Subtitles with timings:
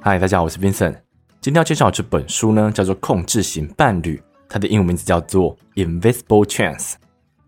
[0.00, 0.94] 嗨，大家好，我是 Vincent。
[1.40, 4.16] 今天要介绍这本书呢，叫做《控制型伴侣》，
[4.48, 6.92] 它的英文名字叫做《Invisible Chance》。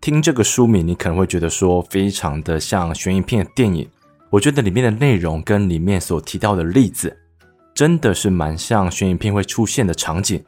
[0.01, 3.89] 听这个书名，你可能会觉得说，非常的像悬疑片的电影。
[4.29, 7.17] 我觉得里面的内容跟里面所提到的例子，
[7.73, 10.43] 真的是蛮像悬疑片会出现的场景。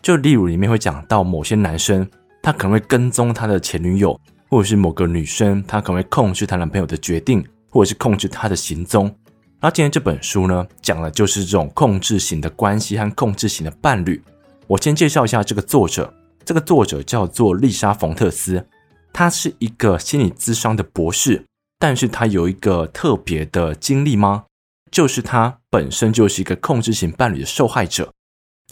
[0.00, 2.08] 就例如里面会讲到某些男生，
[2.40, 9.12] 他可能会跟踪他的前女友，或者是某个女生，她可能会控制她男朋友的决定，或者是控制他的行踪。
[9.60, 14.22] 然后今天这本书呢，讲的就是这种控制型的关系和控制型的伴侣。
[14.66, 16.10] 我先介绍一下这个作者，
[16.46, 18.66] 这个作者叫做丽莎·冯特斯，
[19.12, 21.44] 他是一个心理咨商的博士，
[21.78, 24.44] 但是他有一个特别的经历吗？
[24.90, 28.10] 就是他本身就是一个控制型伴侣的受害者。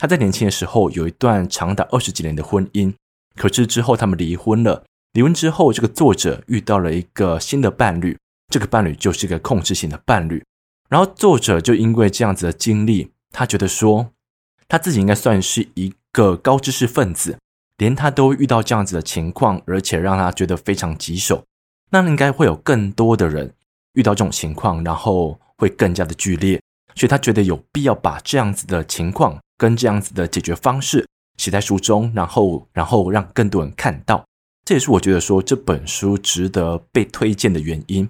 [0.01, 2.95] 他在年轻的时候有一段长达二十几年的婚姻，
[3.37, 4.83] 可是之后他们离婚了。
[5.13, 8.17] 离婚之后，这个作者遇到了一个新的伴侣，
[8.51, 10.43] 这个伴侣就是一个控制型的伴侣。
[10.89, 14.11] 然后作者就因为这样子的经历，他觉得说
[14.67, 17.39] 他自己应该算是一个高知识分子，
[17.77, 21.45] 连他都遇到这样子的情况，而且让他觉得非常棘手。
[21.91, 23.55] 那应该会有更多的人
[23.95, 26.61] 遇到这种情况，然后会更加的剧烈，
[26.95, 34.25] 所以他觉得有必要把这样子的情况跟这样子的解决方式写在书中，然后然后让更多人看到。
[34.65, 38.09] 这也是我觉得说这本书值得被推荐的原因。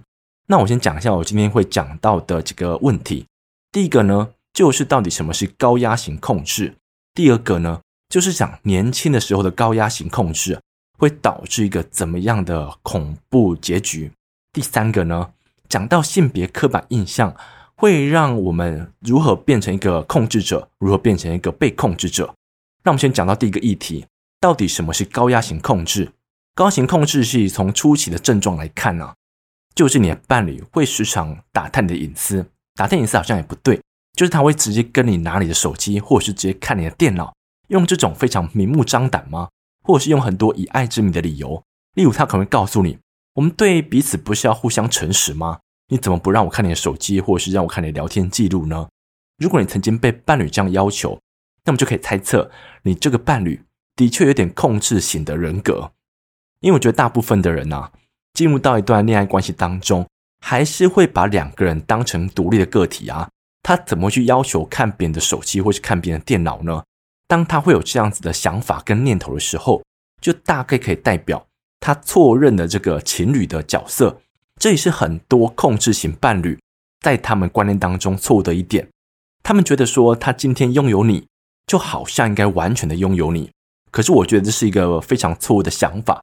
[0.50, 3.26] 那我先讲一下我今天会讲到的几个问题。
[3.70, 6.74] 第一个呢，就是到底什么是高压型控制？
[7.12, 10.58] 第二个呢，就是讲年轻的时候的高压型控制
[10.96, 14.10] 会导致一个怎么样的恐怖结局？
[14.50, 15.32] 第三个呢，
[15.68, 17.36] 讲到性别刻板印象
[17.74, 22.34] 会让我们如何变成一个控制者，如何变成一个被控制者？
[22.84, 24.06] 那我们先讲到第一个议题，
[24.40, 26.12] 到底什么是高压型控制？
[26.54, 29.12] 高压型控制是从初期的症状来看呢、
[29.78, 32.44] 就是你的伴侣会时常打探你的隐私，
[32.74, 33.80] 打探隐私好像也不对，
[34.14, 37.32] 就是他会直接跟你拿你的手机，或者是直接看你的电脑，
[37.68, 39.50] 用这种非常明目张胆吗？
[39.84, 41.62] 或者是用很多以爱之名的理由，
[41.94, 42.98] 例如他可能会告诉你，
[43.34, 45.60] 我们对彼此不是要互相诚实吗？
[45.90, 48.88] 你怎么不让我看你的手机，或者是让我看你的聊天记录呢？
[49.38, 51.20] 如果你曾经被伴侣这样要求，
[51.64, 52.50] 那么就可以猜测，
[52.82, 53.62] 你这个伴侣
[53.94, 55.92] 的确有点控制型的人格，
[56.62, 57.92] 因为我觉得大部分的人啊。
[58.38, 60.06] 进入到一段恋爱关系当中，
[60.40, 63.28] 还是会把两个人当成独立的个体啊？
[63.64, 66.84] 他怎么去要求看别人的手机或是看别人的电脑呢？
[67.26, 69.82] 当他会有这样子的想法跟念头的时候，
[70.20, 71.44] 就大概可以代表
[71.80, 74.20] 他错认了这个情侣的角色。
[74.56, 76.56] 这也是很多控制型伴侣
[77.00, 78.86] 在他们观念当中错误的一点。
[79.42, 81.26] 他们觉得说，他今天拥有你，
[81.66, 83.50] 就好像应该完全的拥有你。
[83.90, 86.22] 可是我觉得这是一个非常错误的想法。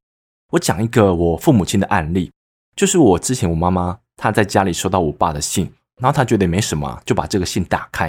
[0.51, 2.31] 我讲一个我父母亲的案例，
[2.75, 8.07] 就是我之前我妈妈她在家里收到我爸的信，然后她觉得没什么，就把这个信打开。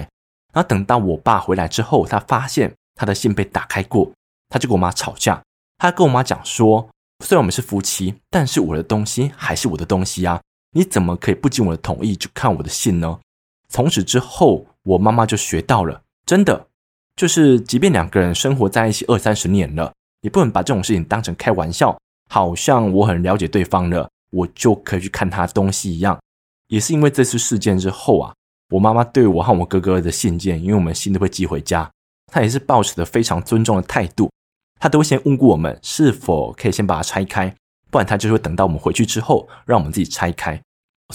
[0.53, 4.11] 然后等到我爸回来之后，她发现她的信被打开过，
[4.49, 5.41] 她就跟我妈吵架。
[5.77, 6.89] 她跟我妈讲说，
[7.23, 13.19] 虽然我们是夫妻，但是我的东西还是我的东西啊，你怎么可以不经我的同意就看我的信呢？
[13.69, 16.67] 从此之后，我妈妈就学到了，真的
[17.15, 21.97] 就是，即便两个人生活在一起二三十年了，也不能把这种事情当成开玩笑。
[22.27, 26.17] 好像我很了解对方了，我就可以去看他东西一样。
[26.67, 28.33] 也是因为这次事件之后啊，
[28.69, 31.89] 我妈妈对我和我哥哥的信件，因为我们信都会寄回家，
[32.31, 34.29] 她也是抱持着非常尊重的态度，
[34.79, 37.55] 她都会先问过我们是否可以先把它拆开，
[37.89, 40.61] 不然她就会等到我们回去之后，让我们自己拆开。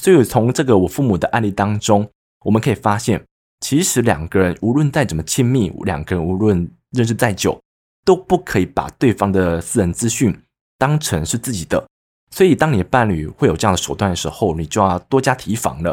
[0.01, 2.09] 所以从这个我父母的案例当中，
[2.47, 3.23] 我们可以发现，
[3.61, 7.61] 其实两个人无论再怎么亲密，两个人无论认识再久，
[8.07, 10.35] 都不可以把对方的私人资讯。
[10.83, 11.87] 当成是自己的，
[12.33, 15.91] 所以当你的伴侣会有这样的手段的时候，你就要多加提防了。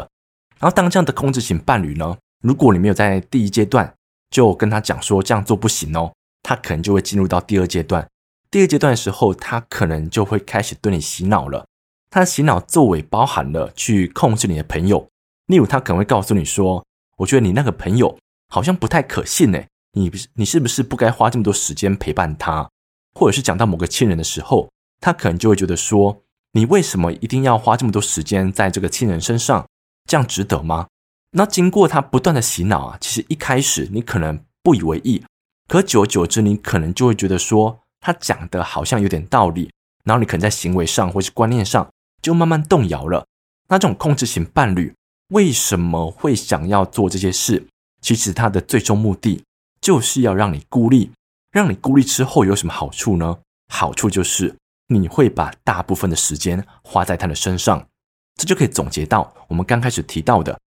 [0.58, 3.94] 然后，当这样的控制型伴侣呢，如果你没有在第一阶段
[4.30, 6.12] 就跟他讲说这样做不行哦，
[6.42, 8.04] 他可能就会进入到第二阶段。
[8.50, 11.64] 第二阶段的时候，他可能就会开始对你洗脑了。
[12.10, 15.06] 他的洗脑作为包含了去控制你的朋友，
[15.46, 16.84] 例如他可能会告诉你说
[17.18, 22.68] ：“我觉得你那个朋友好像不太可信诶，你不是你是不是不该花这么多时间陪伴他？”
[23.14, 24.68] 或者是讲到某个亲人的时候。
[25.00, 29.66] 他可能就会觉得说：“你为什么一定要花这么多时间在这个亲人身上？
[30.04, 30.88] 这样值得吗？”
[31.32, 35.22] 那经过他不断的洗脑啊，其实一开始你可能不以为意，
[35.68, 39.70] 可久而久之，你可能就会觉得说他讲的好像有点道理，
[40.04, 41.88] 然后你可能在行为上或是观念上
[42.20, 43.24] 就慢慢动摇了。
[43.68, 44.92] 那这种控制型伴侣
[45.28, 47.64] 为什么会想要做这些事？
[48.02, 49.44] 其实他的最终目的
[49.80, 51.12] 就是要让你孤立，
[51.52, 53.38] 让你孤立之后有什么好处呢？
[53.68, 54.56] 好处就是。
[54.92, 57.86] 你会把大部分的时间花在他的身上，
[58.34, 60.58] 这就可以总结到我们刚开始提到的，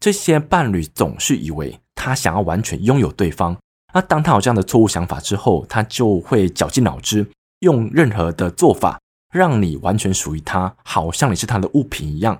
[0.00, 3.54] 这些伴侣总是以为他想要完全拥有对方。
[3.92, 7.30] 那当他有这样的错误想法之后，他就会绞尽脑汁，
[7.60, 8.98] 用任何的做法
[9.30, 12.38] 让你完全属于他，好像你是他的物品一样。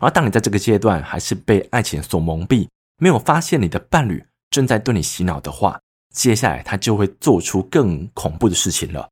[0.00, 2.66] 而当你在这个阶段还是被爱情所蒙蔽，
[2.98, 5.78] 没有发现你的伴侣正在对你洗脑的话，
[6.12, 9.08] 接下来他就会做出更恐怖的事情了。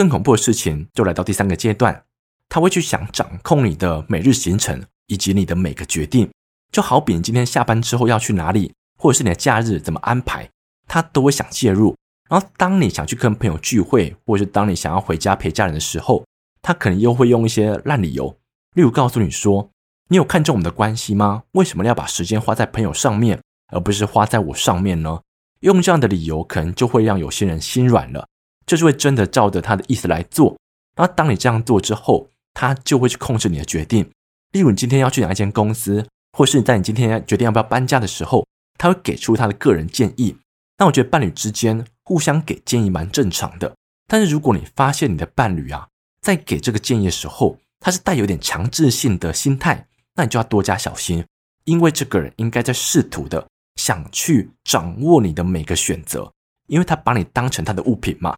[0.00, 2.04] 更恐怖的事情就来到第三个阶段，
[2.48, 6.26] 他会去想掌控你的每日行程以及你的每个决定，
[6.72, 10.48] 就好比你今天下班之后要去哪里，或者是你的假日怎么安排。
[10.88, 11.94] 他都会想介入，
[12.30, 16.24] 然后当你想去跟朋友聚会，或者是当你想要回家陪家人的时候，
[16.62, 18.34] 他可能又会用一些烂理由，
[18.74, 19.68] 例如告诉你说
[20.08, 21.42] ：“你有看中我们的关系吗？
[21.52, 23.38] 为什么要把时间花在朋友上面，
[23.70, 25.20] 而不是花在我上面呢？”
[25.60, 28.26] 用这样的理由，可能就会让有些人心软了，
[28.70, 30.56] 就是会真的照着他的意思来做。
[30.94, 34.08] 然后当你这样做之后，他就会去控制你的决定。
[34.52, 36.06] 例如，你今天要去哪一间公司，
[36.38, 38.46] 或是你在你今天决定要不要搬家的时候，
[38.78, 40.36] 他会给出他的个人建议。
[40.78, 43.74] 那我觉得伴侣之间互相给建议蛮正常的，
[44.06, 45.88] 但是如果你发现你的伴侣啊，
[46.22, 51.24] 在给这个建议的时候，他是带有点强制性的心态，那你就要多加小心，
[51.64, 53.44] 因为这个人应该在试图的
[53.74, 56.32] 想去掌握你的每个选择，
[56.68, 58.36] 因为他把你当成他的物品嘛。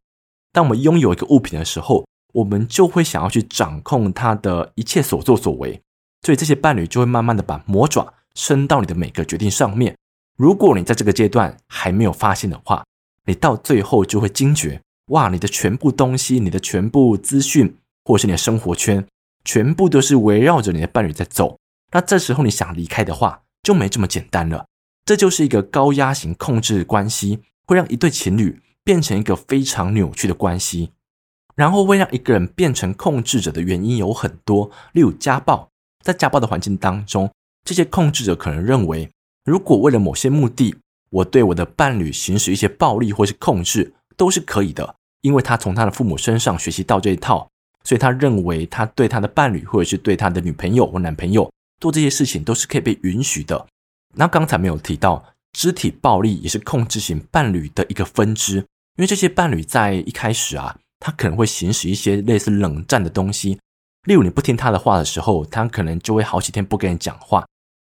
[0.52, 5.81] 当我们拥有一个物品的时候，我们就会想要去掌控他的一切所作所为，
[6.22, 9.96] 所以这些伴侣就会慢慢的把魔爪伸到你的每个决定上面。
[10.37, 12.84] 如果你在这个阶段还没有发现的话，
[13.26, 19.06] 你到最后就会惊觉，哇，你的全部东西、你的全部资讯，或是你的生活圈，
[19.44, 21.58] 全部都是围绕着你的伴侣在走。
[21.93, 24.64] 那这时候你想离开的话，就没这么简单了。
[25.04, 30.90] 这就是一个高压型控制关系，会让一对情侣变成一个非常扭曲的关系。
[31.55, 35.69] 然后会让一个人变成控制者的原因有很多，例如家暴。
[36.02, 37.31] 在家暴的环境当中，
[37.64, 39.08] 这些控制者可能认为，
[39.44, 40.75] 如果为了某些目的，
[41.11, 47.49] 我对我的伴侣行使一些暴力或是控制，都是可以的，因为他从他的父母身上学习到这一套，
[47.85, 53.67] 所以他认为他对他的伴侣或者是对他的女朋友或男朋友做这些事情都是可以被允许的。
[54.14, 58.67] 那刚才没有提到，肢体暴力也是控制型伴侣的一个分支，
[58.97, 63.59] 因为这些伴侣在一开始啊，他可能会行使一些类似冷战的东西，
[64.05, 67.47] 例如你不听他的话的时候，他可能就会好几天不跟你讲话。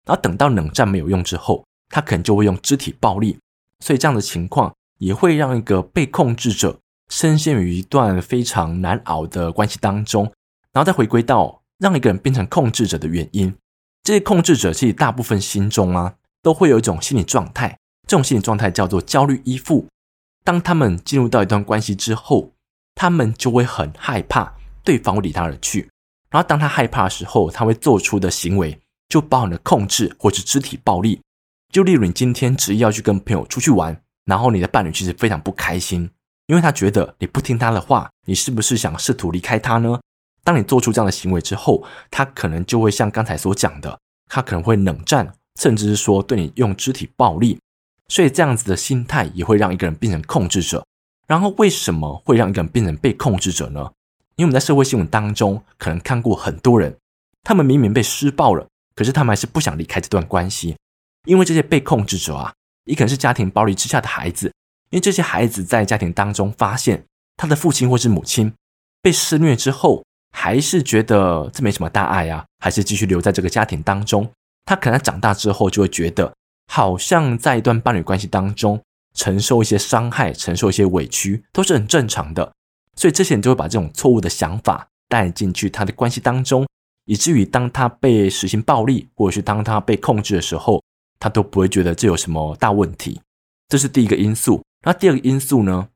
[0.07, 3.39] 然后等到冷战没有用之后，他可能就会用肢体暴力，
[3.85, 10.25] 所以这样的情况也会让一个被控制者深陷于一段非常难熬的关系当中，
[10.73, 13.55] 然后再回归到让一个人变成控制者的原因。
[14.03, 19.87] 这些控制者其实大部分心中啊都会有一种心理状态，这种心理状态叫做焦虑依附。
[20.45, 22.53] 当他们进入到一段关系之后，
[22.95, 25.91] 他们就会很害怕对方会离他而去，
[26.31, 28.81] 然后当他害怕的时候，他会做出的行为。
[29.11, 31.21] 就包含了控制或是肢体暴力。
[31.73, 36.09] 就例如你今天执意要去跟朋友出去玩，然后你的伴侣其实非常不开心，
[36.47, 39.99] 因为他觉得你不听他的话，你是不是想试图离开他呢？
[40.45, 43.99] 当你做出这样的行为之后，他可能就会像刚才所讲的，
[44.29, 47.59] 他可能会冷战，甚至是说对你用肢体暴力。
[48.11, 50.85] 所以这样子的心态也会让一个人变成控制者。
[51.27, 53.91] 然后为什么会让一个人变成被控制者呢？
[54.37, 56.95] 因为我们在社会新闻当中可能看过很多人，
[57.45, 58.67] 他们明明被施暴了。
[58.97, 60.77] 可是他们还是不想离开这段关系，
[61.25, 62.53] 因为这些被控制者啊，
[62.85, 64.53] 也可能是家庭暴力之下的孩子，
[64.91, 67.05] 因为这些孩子在家庭当中发现
[67.37, 68.53] 他的父亲或是母亲
[69.01, 74.29] 被施虐之后，还是觉得这没什么大碍啊，还是继续留在这个家庭当中。
[74.67, 76.31] 他可能长大之后就会觉得，
[76.73, 78.81] 好像在一段伴侣关系当中
[79.13, 82.53] 承受一些伤害、承受一些委屈都是很正常的，
[82.95, 86.65] 所以这些人就会把这种错误的想法带进去他的关系当中。
[87.07, 90.81] 以至于当他被实行暴力，或者是当他被控制的时候，
[91.19, 93.21] 他都不会觉得这有什么大问题。
[93.69, 94.63] 这是第一个因素。
[94.87, 95.89] 那第二个因素呢？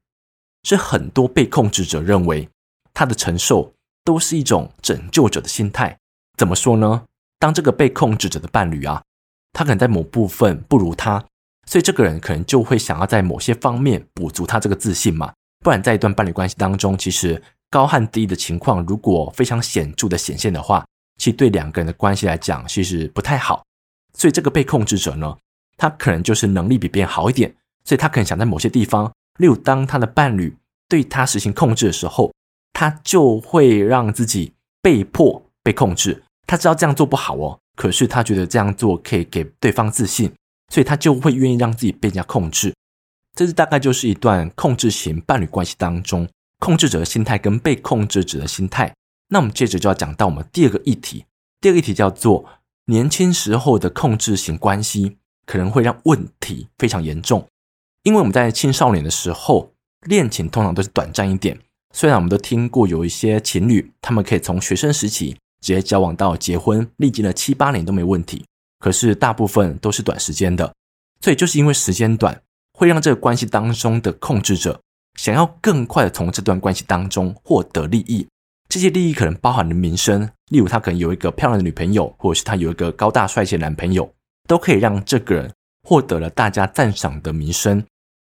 [0.65, 2.49] 是很多被控制者认为
[2.93, 5.97] 他的承受都是一种拯救者的心态。
[6.37, 7.05] 怎么说呢？
[7.39, 9.01] 当这个被控制者的伴侣啊，
[9.55, 11.25] 他可能在某部分不如他，
[11.67, 15.33] 所以这个人可能就会想要在某些方面补足他这个自信嘛。
[15.65, 20.85] 不然在一段伴侣关系当中，其实高和低的情况如果非常显著的显现的话，
[21.17, 23.63] 其实对两个人的关系来讲，其实不太好。
[24.13, 25.35] 所以这个被控制者呢，
[25.77, 30.55] 他可能就是能力比别人好一点，所以他可能想在某些地方，例如当他的伴侣
[30.89, 32.31] 对他实行控制的时候，
[32.73, 36.25] 他就会让自己被迫被控制。
[36.47, 40.33] 他知道这样做不好哦，可是他觉得这样做可以给对方自信，
[40.73, 42.75] 所以他就会愿意让自己被人家控制。
[43.37, 46.29] 这是大概就是一段控制型伴侣关系当中，
[46.61, 48.95] 控制者的心态跟被控制者的心态。
[49.29, 51.25] 那我们接着就要讲到我们第二个议题，
[51.61, 52.45] 第二个议题叫做
[52.87, 55.17] 年轻时候的控制型关系，
[55.47, 57.45] 可能会让问题非常严重。
[58.05, 61.59] 因为我们在青少年的时候，恋情通常都是短暂一点。
[61.93, 68.45] 虽然我们都听过有一些情侣，他们可以从学生时期直接交往到结婚，历经了七八年都没问题。
[68.79, 70.71] 可是大部分都是短时间的，
[71.23, 72.39] 所以就是因为时间短，
[72.75, 74.79] 会让这个关系当中的控制者
[75.19, 78.27] 想要更快的从这段关系当中获得利益。
[78.69, 84.13] 这些利益可能包含了名声，例如他可能有一个漂亮的女朋友，或者是他有一个高大帅气的男朋友，
[84.47, 85.51] 都可以让这个人
[85.89, 87.77] 获得了大家赞赏的名声。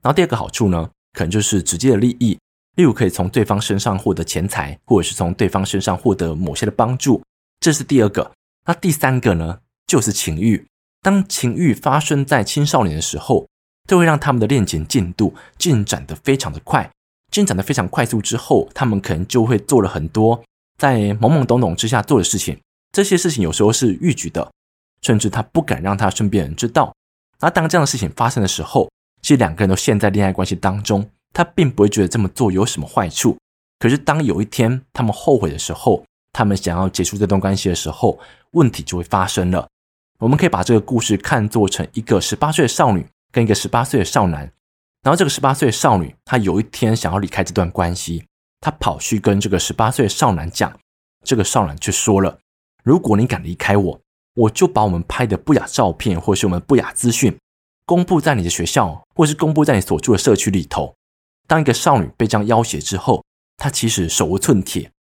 [0.03, 2.37] 然后第二个好处呢，可能就是直接的利益，
[2.75, 7.21] 例如可以从对方身上获得钱财，或者是从对方身上获得某些的帮助，
[7.61, 8.31] 这是第二个。
[8.65, 9.59] 那第三个呢？
[9.87, 10.65] 就是情欲，
[11.01, 13.47] 当情欲发生在青少年的时候，
[13.87, 16.89] 就会让他们的恋情进度进展得非常的快，
[17.29, 20.41] 进展得非常快速之后，他们可能就会做了很多
[20.77, 22.57] 在懵懵懂懂之下做的事情。
[22.93, 24.49] 这些事情有时候是欲举的，
[25.01, 26.93] 甚至他不敢让他身边人知道。
[27.39, 28.89] 而当这样的事情发生的时候，
[29.21, 33.37] 其实两个人都陷在恋爱关系当中，他并不会觉得这么做有什么坏处。
[33.77, 38.19] 可是当有一天他们后悔的时候，他们想要结束这段关系的时候，
[38.51, 39.67] 问题就会发生了。
[40.19, 44.41] 我们可以把这个故事看作成一个十八岁的少女跟一个十八岁的少男，
[45.01, 48.23] 然后这个十八岁的少女她有一天想要离开这段关系，
[48.59, 50.77] 她跑去跟这个十八岁的少男讲，
[51.23, 52.37] 这个少男却说了
[52.83, 53.99] ：“如果你敢离开我，
[54.35, 57.35] 我就把我们拍的不雅照片或是我们不雅资讯
[57.85, 60.95] 公布在你的学校，或是公布在你所住的社区里头。”
[61.47, 63.25] 当一个少女被这样要挟之后，
[63.57, 64.91] 她其实手无寸铁，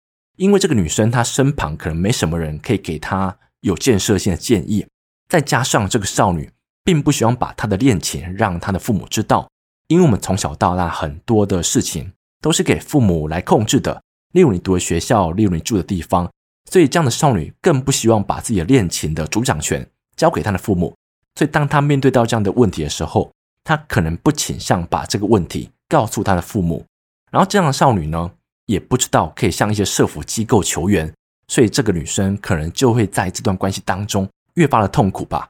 [0.41, 4.83] 因为这个女生她身旁可能没什么人可以给她有建设性的建议。
[5.29, 6.51] 再加上这个少女
[6.83, 9.47] 并不希望把她的恋情让她的父母知道，
[9.87, 14.01] 因为我们从小到大很多的事情都是给父母来控制的，
[14.33, 16.27] 例如你读的学校，例如你住的地方，
[16.71, 20.95] 所以这样的少女更不希望把自己的恋情的主掌权交给她的父母，
[21.35, 23.31] 所以当她面对到这样的问题的时候，
[23.63, 26.83] 她可能不倾向把这个问题告诉她的父母，
[27.29, 28.31] 然后这样的少女呢，
[28.71, 31.13] 也不知道可以向一些社福机构求援，
[31.47, 34.27] 所以这个女生可能就会在这段关系当中。
[34.55, 35.47] 越发的痛苦吧。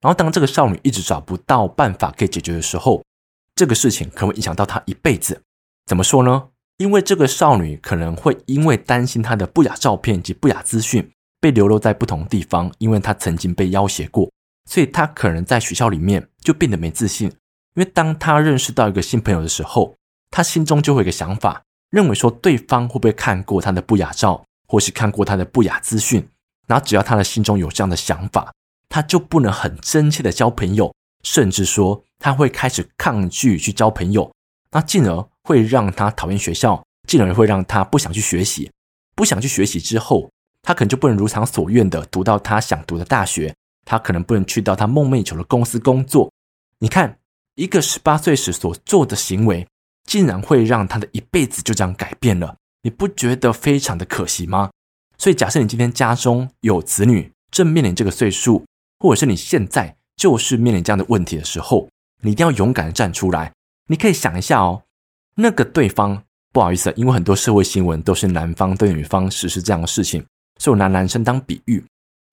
[0.00, 3.00] 然后，当这个少女一直找不到办法可以解决的时候，
[3.54, 5.40] 这个事情可能会影响到她一辈子。
[5.86, 6.48] 怎么说呢？
[6.78, 11.08] 因为这个少女可能会因为担心她的不雅照片及不雅资讯
[11.40, 14.28] 被流露在不同地方，因为她曾经被要挟过，
[14.68, 17.28] 所以她可能在学校里面就变得没自信。
[17.28, 19.94] 因为当她认识到一个新朋友的时候，
[20.32, 26.26] 她心中就会有一个想法，认为说对方会不会看过他的不雅照，或是看过他的不雅资讯。
[26.66, 28.52] 然后，只要他的心中有这样的想法，
[28.88, 30.94] 他就不能很真切的交朋友，
[31.24, 34.32] 甚至说他会开始抗拒去交朋友，
[34.70, 38.70] 那进而会让他讨厌学校，进而会让他不想去学习，
[39.16, 40.30] 不想去学习之后，
[40.62, 43.52] 他可能就不能如偿所愿的读到他想读的大学，
[43.84, 46.30] 他可能不能去到他梦寐以求的公司工作。
[46.78, 47.18] 你看，
[47.56, 49.66] 一个十八岁时所做的行为，
[50.04, 54.70] 竟然会让他的一辈子就这样改变了，你不觉得非常的可惜吗？
[55.18, 58.64] 所以，假设你今天家中有子女正面临这个岁数，
[58.98, 61.88] 或者是你现在就是面临这样的问题的时候，
[62.22, 63.52] 你一定要勇敢的站出来。
[63.86, 64.82] 你可以想一下哦，
[65.34, 70.24] 那个对方，不好意思，因为很多社会新闻都是男方对女方实施这样的事情，
[70.58, 71.84] 所以我拿男生当比喻。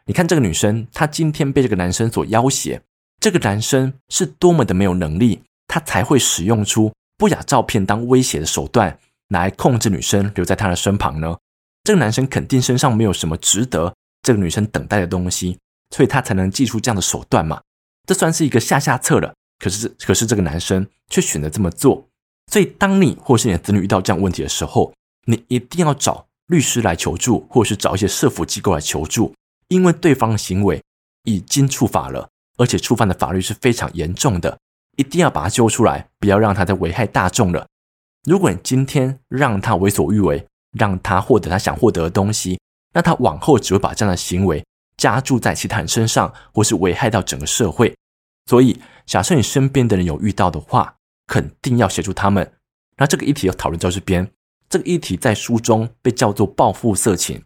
[0.06, 2.80] 你看这个女生，她今天被这个男生所要挟，
[3.20, 8.98] 这个男生是多么的没有能力，他才会使用出不雅照片当威胁的手段
[9.30, 11.36] 来控制女生留在他的身旁呢？
[11.84, 15.58] 这个男生肯定身上没有什么值得这个女生等待的东西，
[15.96, 17.62] 所以他才能祭出这样的手段嘛。
[18.06, 19.34] 这算是一个下下策了。
[19.60, 22.08] 可是，可是这个男生却选择这么做。
[22.52, 24.94] 所以，当你或是你的子女遇到这样问题的时候，
[25.26, 29.34] 你一定要找律师来求助，或是找一些社福机构来求助，
[29.70, 30.82] 因为对方的行为
[31.24, 34.58] 已经触法了，而且触犯的法律是非常严重的，
[34.98, 37.66] 一定要把他揪出来，不要让他再危害大众了。
[38.26, 40.46] 如果你今天让他为所欲为，
[40.78, 42.60] 让他获得他想获得的东西，
[42.94, 44.66] 那他往后只会把这样的行为
[44.98, 47.96] 加注在其他人身上，或是危害到整个社会。
[48.48, 50.96] 所以，假设你身边的人有遇到的话，
[51.28, 52.54] 肯定要协助他们。
[52.98, 54.30] 那这个议题要讨论到这边，
[54.68, 57.44] 这个议题在书中被叫做报复色情。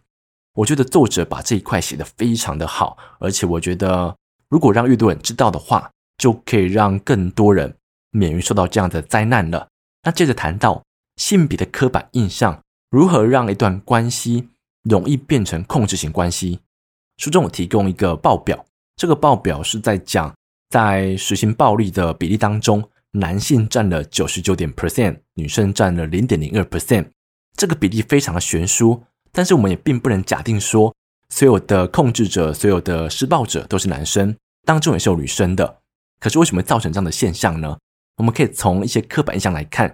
[0.54, 4.16] 我觉得作者把这一块写得非常的好，而且我觉得
[4.48, 5.90] 如果让越多人知道的话，
[6.22, 7.74] 就可以让更多人
[8.12, 9.66] 免于受到这样的灾难了。
[10.04, 10.80] 那接着谈到
[11.16, 12.62] 性别的刻板印象。
[12.92, 14.46] 如何让一段关系
[14.82, 16.60] 容易变成控制型关系？
[17.16, 18.62] 书中有提供一个报表，
[18.96, 20.30] 这个报表是在讲
[20.68, 27.06] 在实行暴力的比例当中，男性占了九十九点 percent，女生占了零点零二 percent。
[27.56, 29.02] 这个比例非常的悬殊，
[29.32, 30.94] 但是我们也并不能假定说
[31.30, 34.36] 所有的控制者、所有的施暴者都是男生，
[34.66, 35.78] 当中也是有女生的。
[36.22, 37.76] 可是为什么会造成这样的现象呢？
[38.18, 39.92] 我们可以从一些刻板印象来看，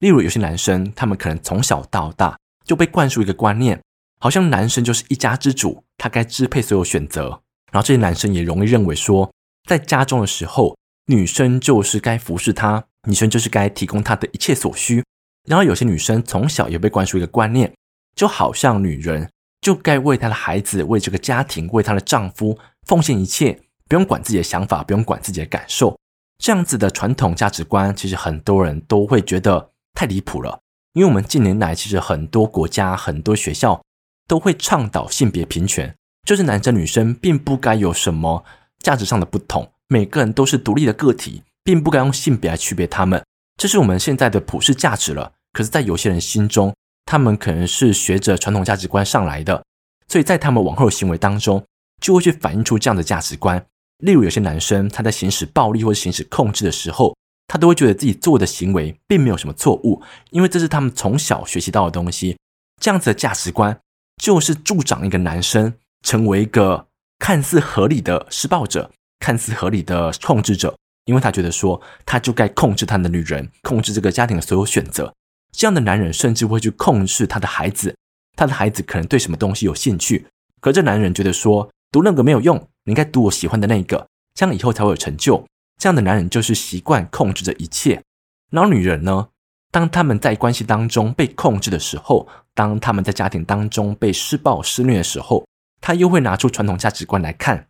[0.00, 3.80] 例如有些男生，他们可能从小到大就被灌输一个观念，
[4.18, 7.30] 好像男生就是一家之主，他该支配所有选择。
[7.72, 9.32] 然后这些男生也容易认为说，
[9.66, 15.02] 在家中的时候，女生就是该服侍他，女生就是该提供他的一切所需。
[15.48, 17.72] 然后有些女生从小也被灌输一个观念，
[18.14, 19.30] 就好像女人
[19.62, 23.58] 就该为她的孩子、为这个家庭、为她的丈夫奉献一切，
[23.90, 25.98] 不用管自己的想法，不用管自己的感受。
[26.38, 30.60] 这样子的传统价值观，其实很多人都会觉得太离谱了。
[30.92, 33.82] 因为我们近年来，其实很多国家、很多学校
[34.28, 35.92] 都会倡导性别平权，
[36.24, 38.44] 就是男生女生并不该有什么
[38.78, 43.20] 价值上的不同，每个人都是独立的个体，并不该用性别来区别他们。
[43.56, 45.32] 这是我们现在的普世价值了。
[45.52, 46.72] 可是，在有些人心中，
[47.04, 49.64] 他们可能是学着传统价值观上来的，
[50.06, 51.64] 所以在他们往后行为当中，
[52.00, 53.66] 就会去反映出这样的价值观。
[54.00, 57.16] 例如，有些男生他在行使暴力或者行使控制的时候，
[57.46, 62.36] 他都会觉得自己做的行为并没有什么错误，因为这是他们从小学习到的东西。
[62.80, 63.78] 这样子的价值观
[64.22, 66.86] 就是助长一个男生成为一个
[67.18, 70.74] 看似合理的施暴者，看似合理的控制者。
[71.06, 75.12] 因为他觉得说，他就该控制他的女人，控制这个家庭的所有选择。
[75.50, 77.96] 这样的男人甚至会去控制他的孩子，
[78.36, 80.26] 他的孩子可能对什么东西有兴趣，
[80.60, 85.44] 可这男人觉得说，读那个没有用， 你应该读我喜欢的那个，这样以后才会有成就。
[85.78, 88.02] 这样的男人就是习惯控制着一切。
[88.50, 89.28] 然后女人呢，
[89.70, 95.46] 当他们在关系当中被控制的时候，当他们在家庭当中被施暴施虐的时候，
[95.80, 97.68] 她又会拿出传统价值观来看，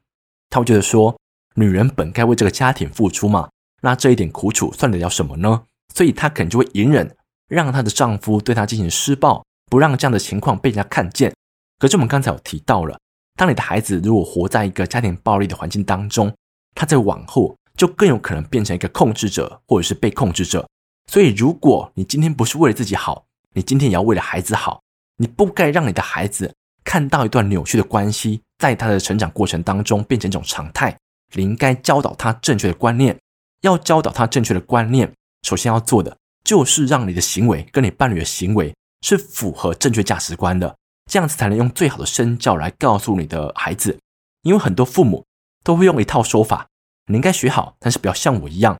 [0.49, 1.17] 她会觉得说。
[1.57, 3.51] 女人本该为这个家庭付出嘛，
[3.83, 5.65] 那这一点苦楚算得了什么呢？
[5.93, 7.17] 所以她可能就会隐忍，
[7.49, 11.35] 让她的丈夫对她进行施暴，不让这样的情况被人家看见。
[11.77, 12.97] 可是我们刚才有提到了，
[13.41, 16.31] 当你的孩子如果活在一个家庭暴力的环境当中，
[16.75, 20.69] 他在往后就更有可能变成一个控制者或者是被控制者。
[21.11, 23.25] 所以，如果你今天不是为了自己好，
[23.55, 24.83] 你今天也要为了孩子好，
[25.17, 30.95] 你不该让你的孩子看到一段扭曲的关系，在他的成长过程当中变成一种常态。
[31.33, 33.19] 你应该教导他正确的观念，
[33.63, 35.11] 要教导他正确的观念，
[35.45, 40.77] 首先要做的就是让你的行为跟你伴侣的行为是符合正确价值观的，
[41.11, 43.99] 这样子才能用最好的身教来告诉你的孩子。
[44.43, 45.27] 因为很多父母
[45.65, 46.69] 都会用一套说法，
[47.09, 48.79] 你应该学好，但是不要像我一样。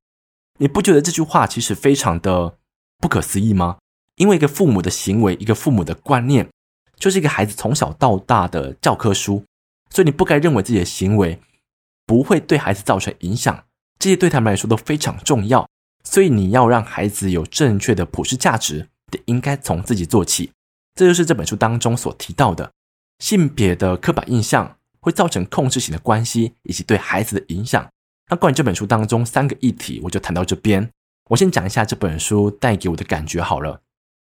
[0.61, 2.57] 你不觉得这句话其实非常的
[2.99, 3.79] 不可思议吗？
[4.15, 6.49] 因为一个父母的行为，一个父母的观念，
[6.97, 9.45] 就是一个孩子从小到大的教科书，
[9.91, 11.41] 所以你不该认为自己的行为。
[12.07, 13.65] 不会对孩子造成影响，
[13.99, 15.69] 这些对他们来说都非常重要。
[16.03, 20.51] 所以你要让孩子有正确的普世价值，得应该从自己做起。
[21.01, 22.71] 这就是这本书当中所提到的
[23.21, 27.89] 性别的刻板印象会造成控制型的关系，以及对孩子的影响。
[28.29, 30.87] 那关于这本书当中三个议题，我就谈到这边。
[31.31, 33.81] 我先讲一下这本书带给我的感觉好了。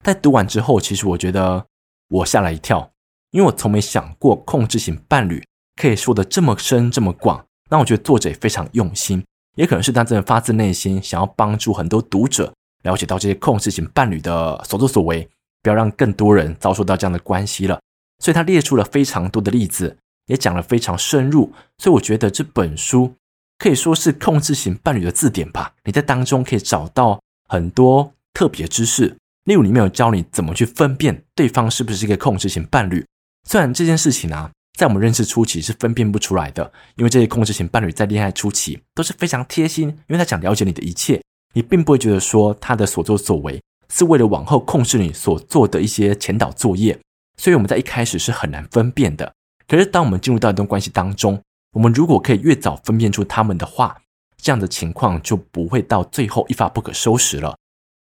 [0.04, 1.64] 在读完之后，其实我觉得
[2.08, 2.90] 我吓了一跳，
[3.30, 5.44] 因为我从没想过控制型伴侣
[5.80, 7.46] 可以说得这么深这么广。
[7.70, 15.28] 那我觉得作者也非常用心，也可能是他真的发自内心想要帮助很多读者了解到这些控制型伴侣的所作所为，
[15.64, 17.80] 不要让更多人遭受到这样的关系了。
[18.22, 19.96] 所以他列出了非常多的例子，
[20.26, 21.52] 也讲了非常深入。
[21.78, 23.14] 所以我觉得这本书
[23.58, 25.72] 可以说是控制型伴侣的字典吧。
[25.84, 33.04] 你在当中可以找到很多特别知识，例如里面有教你怎么去分辨对方是不是一个控制型伴侣。
[33.48, 34.50] 虽然这件事情啊。
[34.76, 41.22] 在我们认识初期是分辨不出来的，因为这些控制型伴侣在恋爱初期都是非常贴心，因为他想了解你的一切，
[41.52, 46.98] 你并不会觉得说他的所作所为是为了往后控制你所做的一些前导作业，
[47.36, 49.32] 所以我们在一开始是很难分辨的。
[49.66, 51.40] 可是当我们进入到一段关系当中，
[51.72, 54.02] 我们如果可以越早分辨出他们的话，
[54.36, 57.56] 这样的情况就不会到最后一发不可收拾了。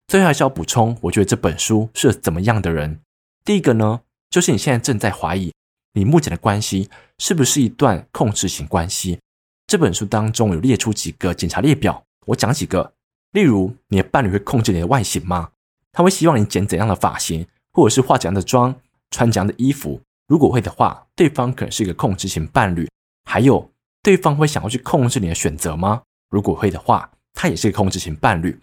[0.08, 3.00] 最后还是要补充，我觉得这本书是怎么样的人？
[3.44, 5.52] 第一个呢，就是你现在正在怀疑。
[5.94, 9.20] 你目前的关系是不是一段控制型关系？
[9.66, 12.94] 这本书当中有列出几个检查列表，我讲几个。
[13.32, 15.50] 例如，你的伴侣会控制你的外形吗？
[15.98, 18.76] 他会希望你剪怎样的发型，或者是化怎样的妆，
[19.10, 20.00] 穿怎样的衣服？
[20.28, 22.88] 如果会的话，对方可能是一个控制型伴侣。
[23.28, 23.72] 还有，
[24.04, 26.04] 对方会想要去控制你的选择吗？
[26.30, 28.56] 如果会的话，他也是一个控制型伴侣。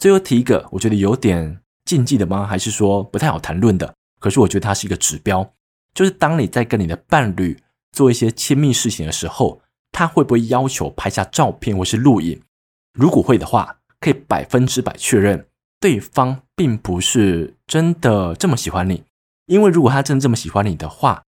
[0.00, 2.44] 最后提一个，我觉得有点禁忌的吗？
[2.44, 3.94] 还是说不太好谈论的？
[4.18, 5.48] 可是我觉得它是一个指标。
[5.94, 7.56] 就是当你在跟你的伴侣
[7.92, 12.42] 做一些亲密事情的时候，他会不会要求拍下照片或是录影？
[12.94, 15.46] 如果会的话，可以百分之百确认
[15.78, 19.02] 对方并不是真的这么喜欢你。
[19.46, 21.22] 因为如果他真的这么喜欢你的话，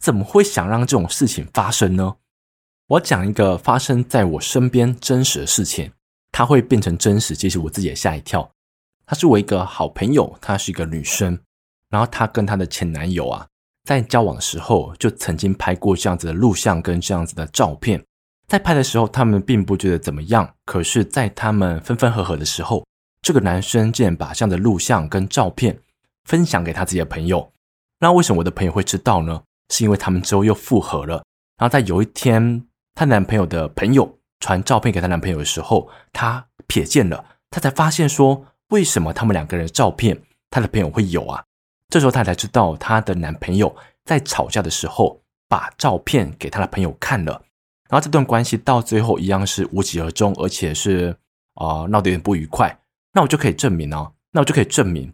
[0.00, 2.16] 怎么会想让这种事情发生呢？
[2.86, 5.92] 我讲一个发生在我身边真实的事情。
[6.32, 8.50] 它会变成真实，其实我自己也吓一跳。
[9.04, 11.38] 她是我一个好朋友，她是一个女生，
[11.90, 13.46] 然后她跟她的前男友啊，
[13.84, 18.02] 在交往的时候就曾经拍过这样子的录像跟这样子的照片。
[18.46, 20.50] 在拍的时候，他们并不觉得怎么样。
[20.64, 22.82] 可是，在他们分分合合的时候，
[23.28, 25.78] 这个男生竟然把这样的录像跟照片
[26.24, 27.52] 分享给他自己的朋友。
[28.00, 29.42] 那为什么我的朋友会知道呢？
[29.68, 31.22] 是因为他们之后又复合了。
[31.58, 32.64] 然后在有一天，
[32.94, 41.44] 她男朋友的朋友传照片给她男朋友的时候，她瞥见了，她才发现说，为什么他们两个人的照片，她的朋友会有啊？
[41.90, 47.32] 这时候她才知道，她的男朋友在吵架的时候把照片给她的朋友看了。
[47.90, 51.14] 然后这段关系到最后一样是无疾而终，而且是
[51.56, 52.74] 啊、闹得有点不愉快。
[53.12, 55.12] 那我就可以证明哦，那我就可以证明，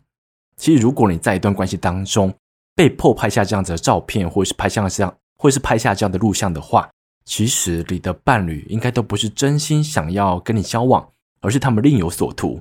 [0.56, 2.34] 其实如果你在一段关系当中
[2.74, 6.90] 被迫拍下这样子的照片，或者是拍下这样，或者是拍下这样的录像的话，
[7.24, 11.08] 其实你的伴侣应该都不是真心想要跟你交往，
[11.40, 12.60] 而是他们另有所图。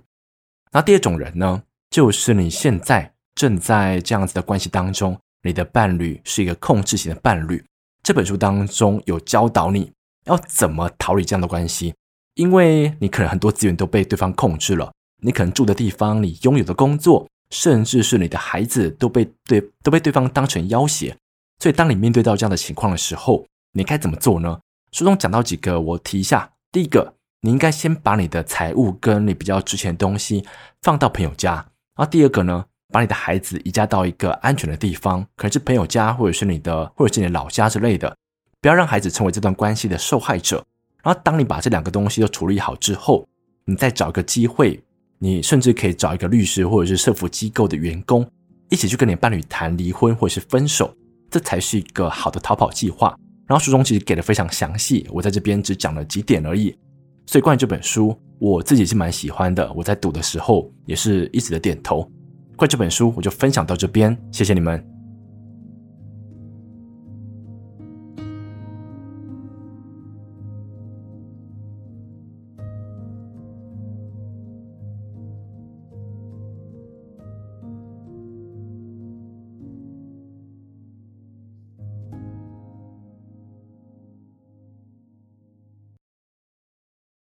[0.72, 7.64] 那第二种人呢，就是你现在正在这样子的关系当中，你的伴侣是一个控制型的伴侣。
[8.04, 9.92] 这本书当中有教导你。
[10.26, 11.94] 要怎么逃离这样的关系？
[12.36, 14.90] 因为你可能很多资源都被对方控制了，
[15.24, 21.16] 你可能住的地方、你拥有的工作，甚至是你的孩子都被对都被对方当成要挟。
[21.60, 24.60] 所以，当你面对到这样的情况的时候，你该怎么做呢？
[24.92, 26.52] 书中讲到几个，我提一下。
[26.72, 30.46] 第一个，你应该先把你的财物跟你比较值钱的东西
[30.82, 31.54] 放到朋友家。
[31.96, 38.16] 然后第二个呢，把你的孩子移家到一个安全的地方，可能是朋友家，或者是你的，或者是你的老家之类的。
[38.60, 40.66] 不要让孩子成为这段关系的受害者。
[41.02, 43.28] 然后，当你把这两个东西都处理好之后，
[43.66, 44.84] 你再找个机会，
[45.24, 48.30] 你甚至可以找一个律师或者是社福机构的员工，
[48.70, 50.94] 一起去跟你伴侣谈离婚或者是分手，
[51.32, 53.16] 这才是一个好的逃跑计划。
[53.48, 56.76] 然后书中其实给的非常详细，我在这边只讲了几点而已。
[57.26, 59.72] 所以关于这本书，我自己是蛮喜欢的。
[59.72, 62.02] 我在读的时候也是一直的点头。
[62.58, 64.93] 关于这本书，我就分享到这边，谢谢你们。